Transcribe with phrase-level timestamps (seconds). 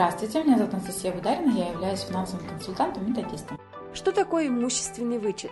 [0.00, 3.60] Здравствуйте, меня зовут Анастасия Бударина, я являюсь финансовым консультантом и методистом.
[3.92, 5.50] Что такое имущественный вычет?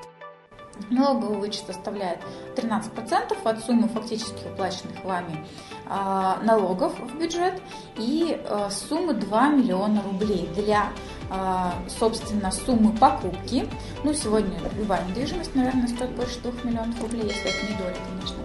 [0.88, 2.21] Налоговый вычет составляет
[2.57, 5.45] 13% от суммы фактически уплаченных вами
[5.84, 7.61] э, налогов в бюджет
[7.98, 10.93] и э, суммы 2 миллиона рублей для,
[11.30, 13.68] э, собственно, суммы покупки.
[14.03, 18.39] Ну, сегодня любая недвижимость, наверное, стоит больше 2 миллионов рублей, если это не доля, конечно.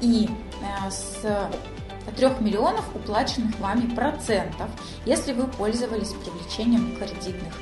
[0.00, 0.30] И
[0.90, 1.26] с
[2.12, 4.68] 3 миллионов уплаченных вами процентов,
[5.04, 7.54] если вы пользовались привлечением кредитных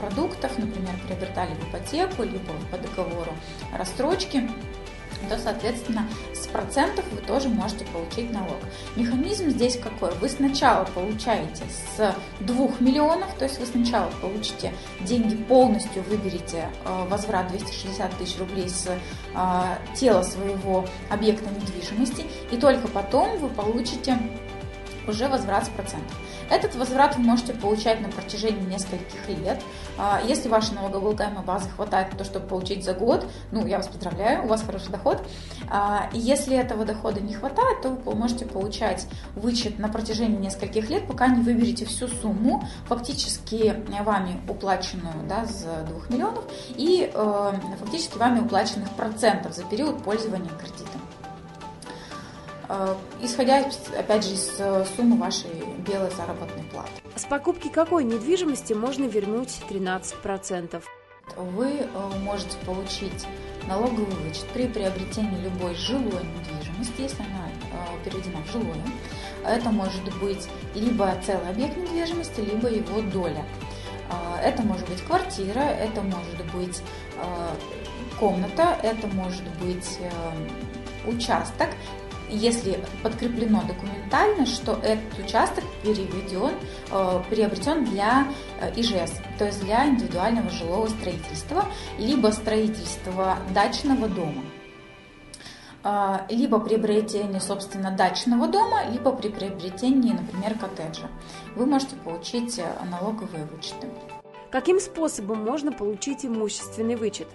[0.00, 3.32] продуктов, например, приобретали в ипотеку, либо по договору
[3.72, 4.50] рассрочки,
[5.28, 8.58] то, соответственно, с процентов вы тоже можете получить налог.
[8.96, 10.14] Механизм здесь какой?
[10.16, 11.64] Вы сначала получаете
[11.96, 18.38] с 2 миллионов, то есть вы сначала получите деньги полностью, выберете э, возврат 260 тысяч
[18.38, 18.98] рублей с э,
[19.94, 24.18] тела своего объекта недвижимости, и только потом вы получите
[25.08, 26.16] уже возврат с процентов.
[26.50, 29.60] Этот возврат вы можете получать на протяжении нескольких лет.
[29.98, 34.44] А, если вашей налогооблагаемой базы хватает то, чтобы получить за год, ну, я вас поздравляю,
[34.44, 35.22] у вас хороший доход.
[35.68, 41.06] А, если этого дохода не хватает, то вы можете получать вычет на протяжении нескольких лет,
[41.06, 48.16] пока не выберете всю сумму, фактически вами уплаченную да, с 2 миллионов и э, фактически
[48.16, 50.97] вами уплаченных процентов за период пользования кредитом.
[52.68, 53.64] Э, исходя,
[53.98, 55.50] опять же, из э, суммы вашей
[55.86, 56.90] белой заработной платы.
[57.16, 60.82] С покупки какой недвижимости можно вернуть 13%?
[61.36, 61.86] Вы э,
[62.22, 63.26] можете получить
[63.66, 67.48] налоговый вычет при приобретении любой жилой недвижимости, если она
[68.04, 68.82] переведена в жилое.
[69.44, 73.44] Это может быть либо целый объект недвижимости, либо его доля.
[74.42, 76.80] Это может быть квартира, это может быть
[78.18, 79.98] комната, это может быть
[81.06, 81.68] участок
[82.30, 86.52] если подкреплено документально, что этот участок переведен,
[86.90, 88.28] э, приобретен для
[88.60, 91.64] э, ИЖС, то есть для индивидуального жилого строительства,
[91.98, 94.42] либо строительства дачного дома
[95.84, 101.08] э, либо приобретение, собственно, дачного дома, либо при приобретении, например, коттеджа.
[101.56, 102.60] Вы можете получить
[102.90, 103.88] налоговые вычеты.
[104.50, 107.28] Каким способом можно получить имущественный вычет?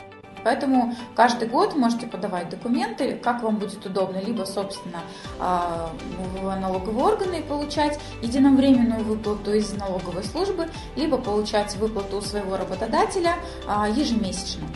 [0.44, 5.00] Поэтому каждый год можете подавать документы, как вам будет удобно, либо, собственно,
[5.40, 5.92] а,
[6.36, 13.36] в налоговые органы получать единовременную выплату из налоговой службы, либо получать выплату у своего работодателя
[13.68, 14.68] а, ежемесячно.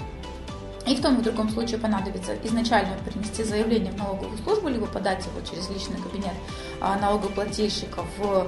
[0.85, 4.85] И в том и в другом случае понадобится изначально принести заявление в налоговую службу, либо
[4.85, 6.33] подать его через личный кабинет
[6.79, 8.47] а, налогоплательщика в,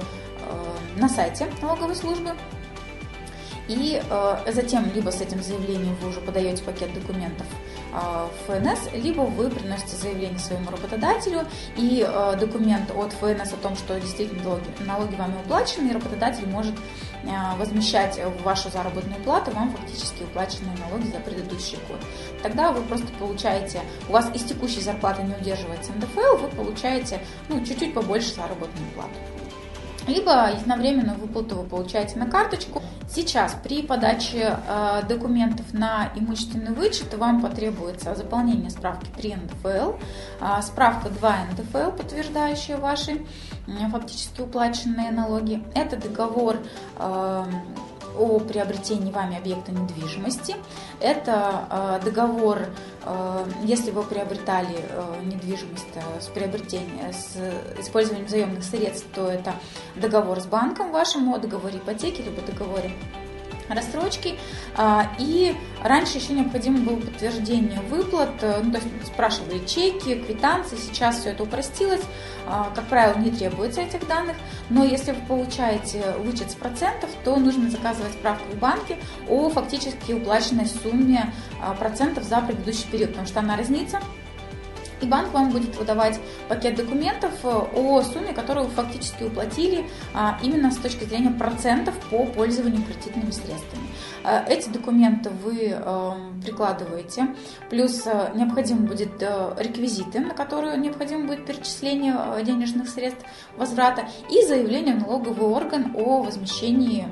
[0.96, 2.30] на сайте налоговой службы
[3.70, 7.46] и э, затем либо с этим заявлением вы уже подаете пакет документов
[7.92, 11.42] э, в ФНС, либо вы приносите заявление своему работодателю
[11.76, 16.48] и э, документ от ФНС о том, что действительно налоги, налоги вами уплачены, и работодатель
[16.48, 16.74] может
[17.22, 22.00] э, возмещать в вашу заработную плату вам фактически уплаченные налоги за предыдущий год.
[22.42, 27.64] Тогда вы просто получаете, у вас из текущей зарплаты не удерживается НДФЛ, вы получаете ну,
[27.64, 29.14] чуть-чуть побольше заработную плату
[30.06, 32.82] либо единовременную выплату вы получаете на карточку.
[33.08, 39.92] Сейчас при подаче э, документов на имущественный вычет вам потребуется заполнение справки 3 НДФЛ,
[40.40, 43.24] э, справка 2 НДФЛ, подтверждающая ваши
[43.90, 45.62] фактически уплаченные налоги.
[45.74, 46.58] Это договор
[46.98, 47.44] э,
[48.18, 50.56] о приобретении вами объекта недвижимости.
[51.00, 52.66] Это э, договор,
[53.04, 55.86] э, если вы приобретали э, недвижимость
[56.20, 57.36] с приобретением, с
[57.78, 59.54] использованием заемных средств, то это
[59.96, 62.92] договор с банком вашим о договоре ипотеки, либо договоре
[63.74, 64.36] рассрочки.
[64.76, 70.76] А, и раньше еще необходимо было подтверждение выплат, э, ну, то есть спрашивали чеки, квитанции,
[70.76, 72.02] сейчас все это упростилось.
[72.46, 74.36] А, как правило, не требуется этих данных,
[74.68, 78.96] но если вы получаете вычет с процентов, то нужно заказывать справку в банке
[79.28, 81.32] о фактически уплаченной сумме
[81.62, 84.00] а, процентов за предыдущий период, потому что она разнится
[85.00, 90.38] и банк вам будет выдавать пакет документов э, о сумме, которую вы фактически уплатили а,
[90.42, 93.88] именно с точки зрения процентов по пользованию кредитными средствами.
[94.24, 97.34] Э, эти документы вы эм, прикладываете,
[97.68, 99.22] плюс э, необходимы будут
[99.58, 103.24] реквизиты, на которые необходимо будет перечисление денежных средств
[103.56, 107.06] возврата и заявление в налоговый орган о возмещении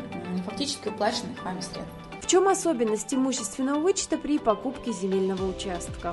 [0.45, 1.93] фактически уплаченных вами средств.
[2.21, 6.13] В чем особенность имущественного вычета при покупке земельного участка?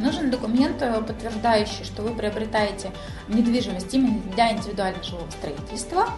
[0.00, 2.92] Нужен документ, э, подтверждающий, что вы приобретаете
[3.28, 6.10] недвижимость именно для индивидуального жилого строительства.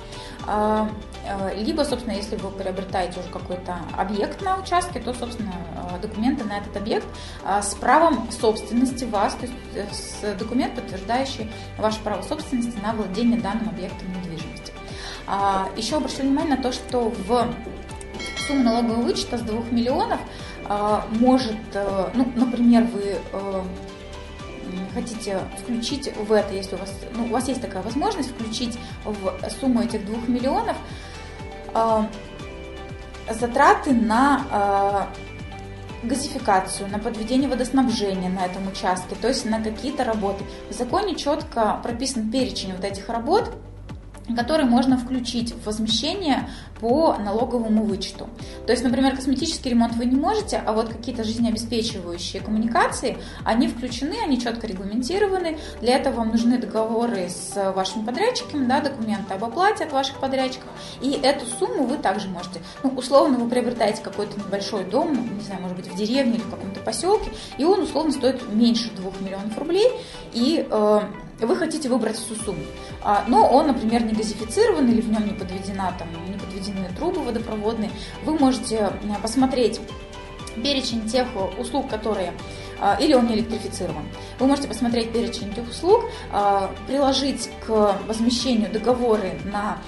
[0.47, 0.91] А,
[1.25, 5.55] э, либо, собственно, если вы приобретаете уже какой-то объект на участке, то, собственно,
[5.95, 7.07] э, документы на этот объект
[7.63, 14.09] с правом собственности вас, то есть документ, подтверждающий ваше право собственности на владение данным объектом
[14.13, 14.73] недвижимости.
[15.77, 17.49] Еще обращу внимание на то, что в
[18.41, 20.21] сумму налогового вычета с 2 миллионов
[21.19, 21.57] может,
[22.15, 23.19] ну, например, вы
[24.95, 29.51] хотите включить в это, если у вас, ну, у вас есть такая возможность, включить в
[29.61, 30.77] сумму этих 2 миллионов
[31.75, 32.03] э,
[33.33, 35.09] затраты на
[36.03, 40.45] э, газификацию, на подведение водоснабжения на этом участке, то есть на какие-то работы.
[40.71, 43.51] В законе четко прописан перечень вот этих работ,
[44.37, 46.49] который можно включить в возмещение
[46.81, 48.29] по налоговому вычету.
[48.67, 54.17] То есть, например, косметический ремонт вы не можете, а вот какие-то жизнеобеспечивающие коммуникации, они включены,
[54.25, 55.59] они четко регламентированы.
[55.81, 60.69] Для этого вам нужны договоры с вашими подрядчиками, да, документы об оплате от ваших подрядчиков.
[61.03, 65.61] И эту сумму вы также можете, ну, условно, вы приобретаете какой-то небольшой дом, не знаю,
[65.61, 69.57] может быть, в деревне или в каком-то поселке, и он условно стоит меньше 2 миллионов
[69.59, 69.91] рублей,
[70.33, 71.01] и э,
[71.41, 72.63] вы хотите выбрать всю сумму.
[73.03, 76.39] А, но он, например, не газифицирован или в нем не подведена, там, не
[76.71, 77.91] подведены трубы водопроводные,
[78.25, 79.81] вы можете э, посмотреть
[80.63, 81.27] перечень тех
[81.59, 82.33] услуг, которые
[83.01, 84.05] или он не электрифицирован.
[84.39, 89.79] Вы можете посмотреть перечень этих услуг, а, приложить к возмещению договоры на,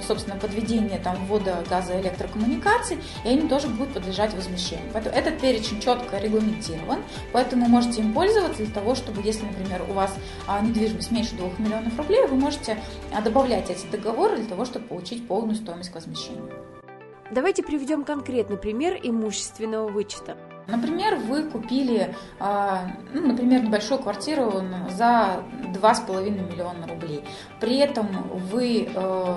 [0.00, 4.88] собственно, подведение там, ввода газа электрокоммуникаций, и они тоже будут подлежать возмещению.
[4.92, 9.92] Поэтому этот перечень четко регламентирован, поэтому можете им пользоваться для того, чтобы, если, например, у
[9.92, 10.14] вас
[10.62, 12.78] недвижимость меньше 2 миллионов рублей, вы можете
[13.24, 16.50] добавлять эти договоры для того, чтобы получить полную стоимость к возмещению.
[17.30, 20.36] Давайте приведем конкретный пример имущественного вычета.
[20.66, 27.22] Например, вы купили, а, ну, например, небольшую квартиру за 2,5 миллиона рублей.
[27.60, 28.08] При этом
[28.50, 29.36] вы э,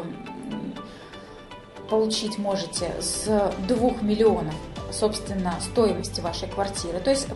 [1.90, 3.26] получить можете с
[3.68, 4.56] 2 миллионов,
[4.92, 7.00] собственно, стоимости вашей квартиры.
[7.00, 7.28] То есть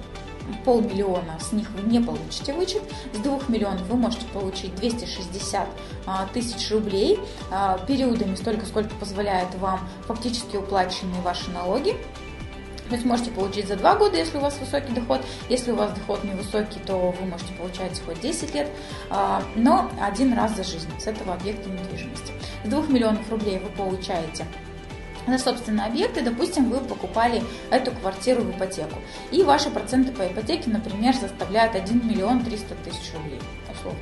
[0.66, 2.82] полмиллиона с них вы не получите вычет,
[3.14, 5.68] с 2 миллионов вы можете получить 260
[6.06, 7.20] а, тысяч рублей
[7.52, 11.96] а, периодами столько, сколько позволяет вам фактически уплаченные ваши налоги.
[12.90, 15.22] То есть можете получить за 2 года, если у вас высокий доход.
[15.50, 18.68] Если у вас доход невысокий, то вы можете получать хоть 10 лет,
[19.10, 22.34] а, но один раз за жизнь с этого объекта недвижимости.
[22.64, 24.46] С 2 миллионов рублей вы получаете
[25.28, 27.42] на собственный объект, и, допустим, вы покупали
[27.72, 29.00] эту квартиру в ипотеку.
[29.32, 33.40] И ваши проценты по ипотеке, например, составляют 1 миллион 300 тысяч рублей,
[33.72, 34.00] условно.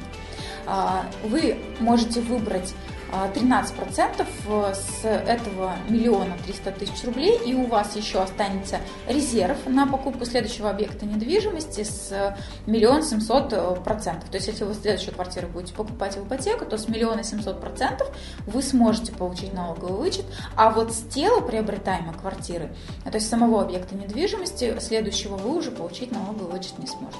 [0.66, 2.74] А, вы можете выбрать
[3.12, 8.78] 13% а, с этого миллиона 300 тысяч рублей, и у вас еще останется
[9.08, 12.36] резерв на покупку следующего объекта недвижимости с
[12.66, 14.30] миллион семьсот процентов.
[14.30, 18.12] То есть, если вы следующую квартиру будете покупать в ипотеку, то с миллиона семьсот процентов
[18.48, 20.26] вы сможете получить налоговый вычет,
[20.56, 22.70] а вот с тела приобретаемой квартиры,
[23.04, 27.20] то есть самого объекта недвижимости, следующего вы уже получить налоговый вычет не сможете.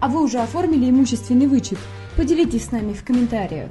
[0.00, 1.78] А вы уже оформили имущественный вычет?
[2.16, 3.70] Поделитесь с нами в комментариях.